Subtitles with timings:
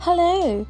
[0.00, 0.64] Hello,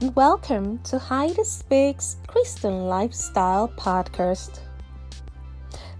[0.00, 4.60] and welcome to Heidi Speaks Christian Lifestyle Podcast.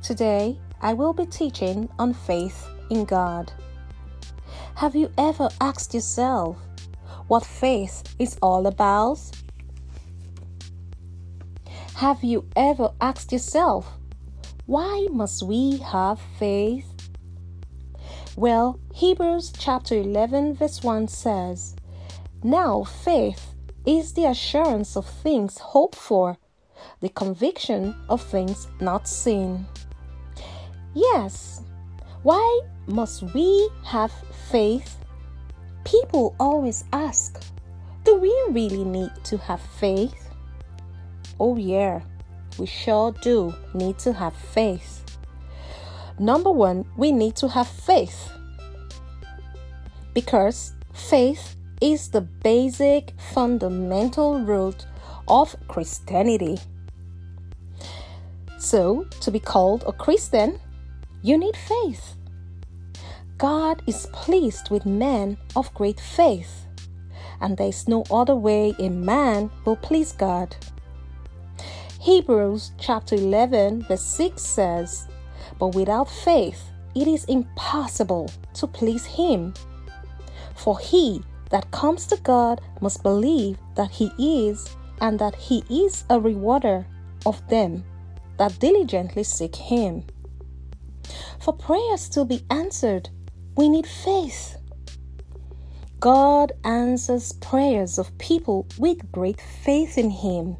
[0.00, 3.52] Today, I will be teaching on faith in God.
[4.76, 6.56] Have you ever asked yourself
[7.26, 9.20] what faith is all about?
[11.96, 13.98] Have you ever asked yourself,
[14.66, 16.86] why must we have faith?
[18.36, 21.74] Well, Hebrews chapter 11, verse 1 says,
[22.42, 23.54] Now faith
[23.84, 26.38] is the assurance of things hoped for,
[27.00, 29.66] the conviction of things not seen.
[30.94, 31.62] Yes,
[32.22, 34.12] why must we have
[34.50, 34.96] faith?
[35.84, 37.42] People always ask,
[38.04, 40.30] Do we really need to have faith?
[41.38, 42.00] Oh, yeah,
[42.58, 45.18] we sure do need to have faith.
[46.18, 48.30] Number one, we need to have faith
[50.12, 54.86] because faith is the basic fundamental root
[55.28, 56.58] of Christianity.
[58.58, 60.60] So, to be called a Christian,
[61.22, 62.16] you need faith.
[63.38, 66.66] God is pleased with men of great faith,
[67.40, 70.54] and there is no other way a man will please God.
[72.00, 75.08] Hebrews chapter 11, verse 6 says,
[75.60, 79.54] but without faith, it is impossible to please Him.
[80.54, 86.04] For he that comes to God must believe that He is, and that He is
[86.10, 86.86] a rewarder
[87.26, 87.84] of them
[88.38, 90.04] that diligently seek Him.
[91.40, 93.10] For prayers to be answered,
[93.56, 94.56] we need faith.
[95.98, 100.56] God answers prayers of people with great faith in Him.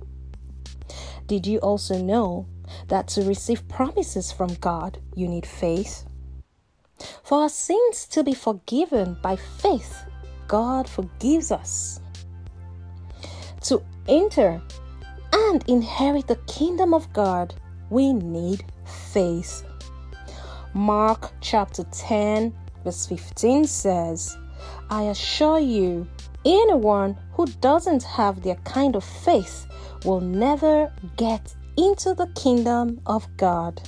[1.26, 2.46] Did you also know
[2.88, 6.04] that to receive promises from God, you need faith.
[7.22, 10.04] For our sins to be forgiven by faith,
[10.50, 12.00] God forgives us.
[13.60, 14.60] To enter
[15.32, 17.54] and inherit the kingdom of God,
[17.88, 18.64] we need
[19.12, 19.64] faith.
[20.74, 22.52] Mark chapter 10,
[22.82, 24.36] verse 15 says,
[24.90, 26.08] I assure you,
[26.44, 29.68] anyone who doesn't have their kind of faith
[30.04, 33.80] will never get into the kingdom of God.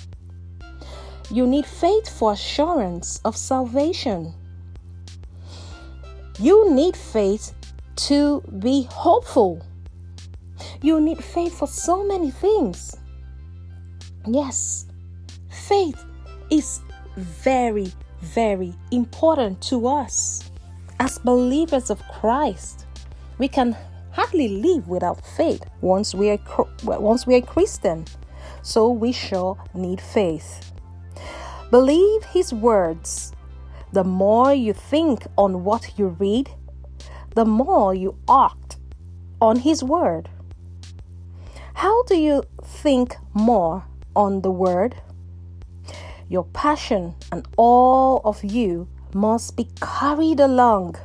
[1.29, 4.35] You need faith for assurance of salvation.
[6.43, 7.55] You need faith
[8.09, 9.65] to be hopeful.
[10.81, 12.97] You need faith for so many things.
[14.27, 14.87] Yes,
[15.69, 16.05] faith
[16.51, 16.81] is
[17.17, 17.93] very,
[18.23, 20.51] very important to us
[20.99, 22.87] as believers of Christ.
[23.39, 23.77] We can
[24.11, 26.41] hardly live without faith once we are
[26.83, 28.05] once we are Christian.
[28.63, 30.73] So we sure need faith.
[31.71, 33.33] Believe his words.
[33.93, 36.51] The more you think on what you read,
[37.35, 38.77] the more you act
[39.41, 40.29] on his word.
[41.75, 44.97] How do you think more on the word?
[46.29, 50.97] Your passion and all of you must be carried along.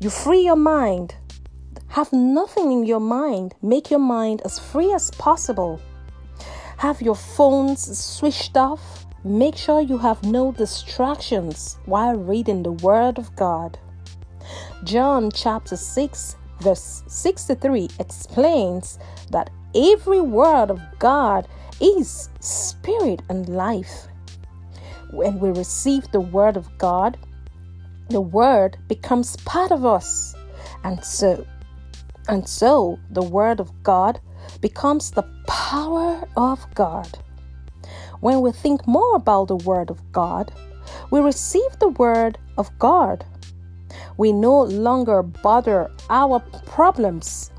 [0.00, 1.14] You free your mind
[1.92, 3.54] have nothing in your mind.
[3.60, 5.78] Make your mind as free as possible.
[6.78, 9.04] Have your phones switched off.
[9.24, 13.78] Make sure you have no distractions while reading the Word of God.
[14.82, 18.98] John chapter 6, verse 63 explains
[19.30, 21.46] that every word of God
[21.80, 24.08] is spirit and life.
[25.12, 27.16] When we receive the Word of God,
[28.10, 30.34] the Word becomes part of us.
[30.82, 31.46] And so
[32.26, 34.18] and so the Word of God
[34.60, 37.18] becomes the power of God.
[38.22, 40.52] When we think more about the Word of God,
[41.10, 43.24] we receive the Word of God.
[44.16, 47.50] We no longer bother our problems.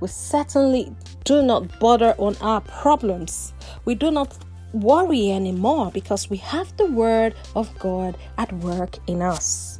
[0.00, 0.92] We certainly
[1.22, 3.54] do not bother on our problems.
[3.84, 4.36] We do not
[4.72, 9.78] worry anymore because we have the Word of God at work in us.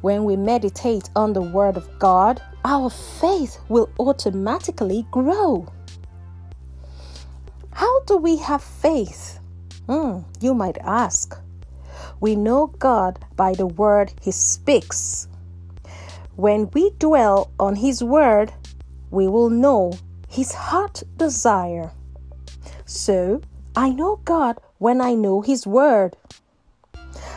[0.00, 5.70] When we meditate on the Word of God, our faith will automatically grow.
[7.76, 9.38] How do we have faith?
[9.86, 11.38] Hmm, you might ask.
[12.20, 15.28] We know God by the word He speaks.
[16.36, 18.50] When we dwell on His word,
[19.10, 19.92] we will know
[20.26, 21.92] His heart desire.
[22.86, 23.42] So,
[23.76, 26.16] I know God when I know His word.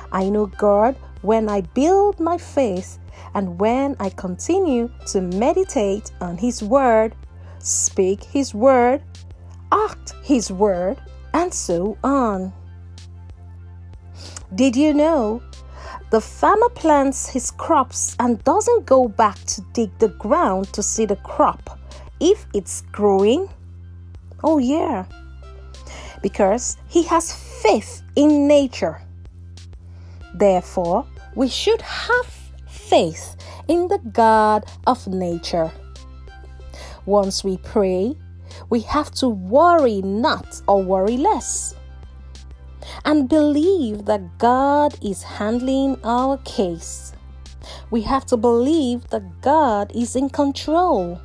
[0.09, 2.97] I know God when I build my faith
[3.33, 7.13] and when I continue to meditate on His Word,
[7.59, 9.03] speak His Word,
[9.71, 11.01] act His Word,
[11.33, 12.54] and so on.
[14.56, 15.42] Did you know
[16.10, 21.06] the farmer plants his crops and doesn't go back to dig the ground to see
[21.06, 21.80] the crop
[22.19, 23.48] if it's growing?
[24.44, 25.06] Oh, yeah.
[26.24, 29.01] Because he has faith in nature.
[30.33, 31.06] Therefore,
[31.36, 32.25] we should have
[32.68, 33.36] faith
[33.68, 35.71] in the God of nature.
[37.06, 38.16] Once we pray,
[38.69, 41.75] we have to worry not or worry less
[43.05, 47.13] and believe that God is handling our case.
[47.91, 51.21] We have to believe that God is in control.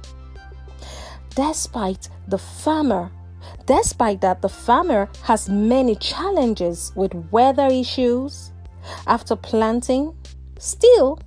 [1.34, 3.10] Despite the farmer,
[3.66, 8.52] despite that the farmer has many challenges with weather issues
[9.06, 10.14] after planting,
[10.58, 11.18] still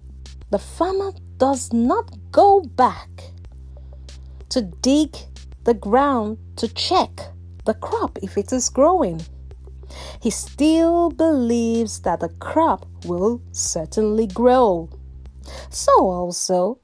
[0.49, 3.09] the farmer does not go back
[4.49, 5.15] to dig
[5.67, 7.11] the ground to check
[7.65, 9.21] the crop if it is growing
[10.21, 14.89] he still believes that the crop will certainly grow.
[15.69, 16.79] So, also,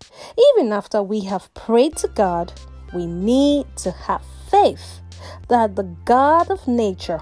[0.51, 2.53] even after we have prayed to God,
[2.93, 5.01] we need to have faith
[5.49, 7.21] that the God of nature,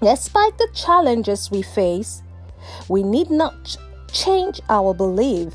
[0.00, 2.22] despite the challenges we face,
[2.88, 3.76] we need not ch-
[4.10, 5.54] change our belief.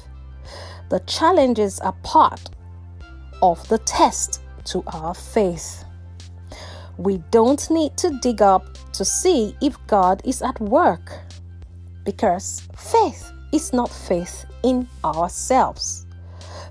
[0.90, 2.50] The challenges are part
[3.42, 5.84] of the test to our faith.
[6.98, 11.12] We don't need to dig up to see if God is at work
[12.04, 16.06] because faith is not faith in ourselves.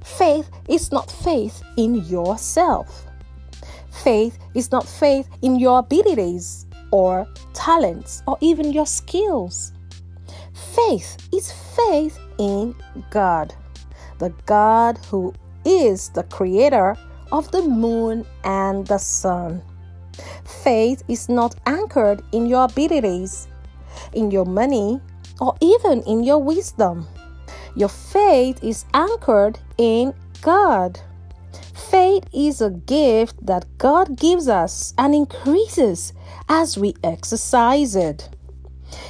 [0.04, 3.06] Faith is not faith in yourself.
[3.90, 9.72] Faith is not faith in your abilities or talents or even your skills.
[10.74, 12.74] Faith is faith in
[13.10, 13.54] God,
[14.18, 16.96] the God who is the creator
[17.32, 19.62] of the moon and the sun.
[20.44, 23.48] Faith is not anchored in your abilities,
[24.12, 25.00] in your money,
[25.40, 27.06] or even in your wisdom.
[27.76, 31.00] Your faith is anchored in God.
[31.90, 36.12] Faith is a gift that God gives us and increases
[36.48, 38.28] as we exercise it.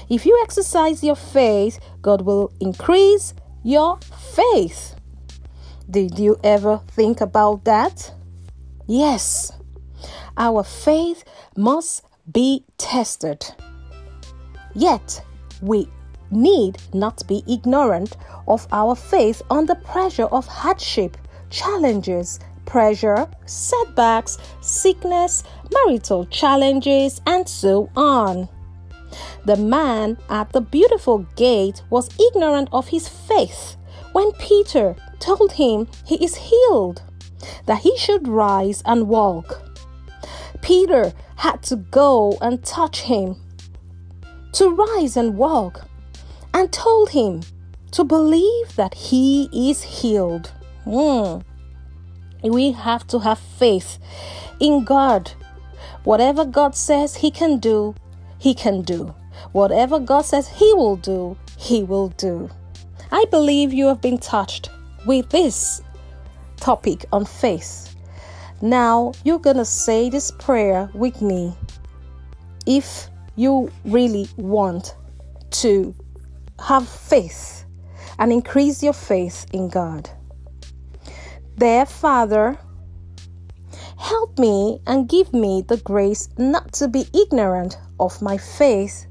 [0.09, 3.99] If you exercise your faith, God will increase your
[4.37, 4.98] faith.
[5.91, 8.13] Did you ever think about that?
[8.87, 9.53] Yes.
[10.37, 11.25] Our faith
[11.57, 13.47] must be tested.
[14.75, 15.25] Yet,
[15.63, 15.89] we
[16.31, 21.17] need not be ignorant of our faith under pressure of hardship,
[21.49, 25.43] challenges, pressure, setbacks, sickness,
[25.73, 28.47] marital challenges, and so on.
[29.47, 33.77] The man at the beautiful gate was ignorant of his faith
[34.13, 37.03] when Peter told him he is healed,
[37.67, 39.63] that he should rise and walk.
[40.63, 43.37] Peter had to go and touch him,
[44.53, 45.87] to rise and walk,
[46.53, 47.43] and told him
[47.93, 50.53] to believe that he is healed.
[50.87, 51.45] Mm.
[52.43, 53.99] We have to have faith
[54.61, 55.33] in God.
[56.05, 57.95] Whatever God says He can do,
[58.39, 59.15] He can do.
[59.53, 62.51] Whatever God says He will do, He will do.
[63.11, 64.71] I believe you have been touched
[65.09, 65.81] with this
[66.59, 67.97] topic on faith.
[68.61, 71.55] Now you're gonna say this prayer with me
[72.67, 74.95] if you really want
[75.63, 75.95] to
[76.61, 77.65] have faith
[78.19, 80.11] and increase your faith in God.
[81.57, 82.59] Dear Father,
[83.97, 89.07] help me and give me the grace not to be ignorant of my faith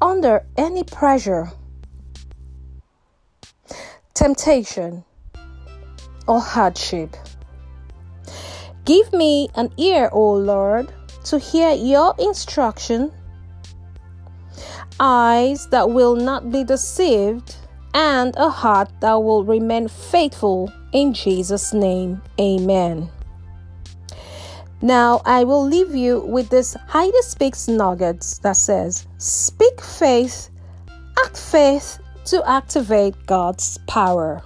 [0.00, 1.52] under any pressure,
[4.22, 5.02] temptation,
[6.28, 7.16] or hardship.
[8.84, 10.92] Give me an ear, O Lord,
[11.24, 13.10] to hear your instruction,
[15.00, 17.56] eyes that will not be deceived,
[17.94, 20.72] and a heart that will remain faithful.
[20.92, 23.10] In Jesus' name, amen.
[24.80, 30.48] Now I will leave you with this Heidi Speaks nuggets that says, Speak faith,
[31.24, 34.42] act faith to activate God's power.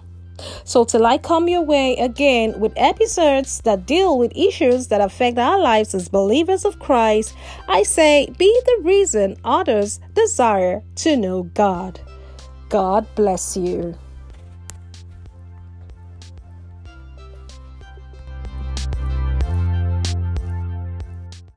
[0.65, 5.39] So, till I come your way again with episodes that deal with issues that affect
[5.39, 7.35] our lives as believers of Christ,
[7.69, 12.01] I say be the reason others desire to know God.
[12.69, 13.97] God bless you.